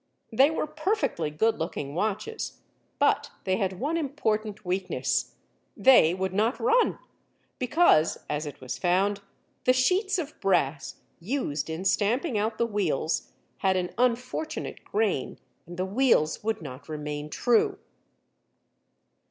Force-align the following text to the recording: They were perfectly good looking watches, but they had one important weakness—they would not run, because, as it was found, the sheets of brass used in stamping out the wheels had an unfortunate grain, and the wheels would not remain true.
They 0.33 0.49
were 0.49 0.65
perfectly 0.65 1.29
good 1.29 1.59
looking 1.59 1.93
watches, 1.93 2.61
but 2.97 3.29
they 3.43 3.57
had 3.57 3.79
one 3.79 3.97
important 3.97 4.65
weakness—they 4.65 6.15
would 6.15 6.33
not 6.33 6.59
run, 6.59 6.97
because, 7.59 8.17
as 8.27 8.47
it 8.47 8.59
was 8.59 8.79
found, 8.79 9.21
the 9.65 9.73
sheets 9.73 10.17
of 10.17 10.41
brass 10.41 10.95
used 11.19 11.69
in 11.69 11.85
stamping 11.85 12.35
out 12.35 12.57
the 12.57 12.65
wheels 12.65 13.31
had 13.57 13.77
an 13.77 13.93
unfortunate 13.95 14.83
grain, 14.83 15.37
and 15.67 15.77
the 15.77 15.85
wheels 15.85 16.43
would 16.43 16.63
not 16.63 16.89
remain 16.89 17.29
true. 17.29 17.77